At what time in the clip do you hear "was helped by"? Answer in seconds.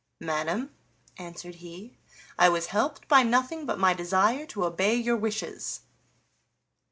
2.49-3.21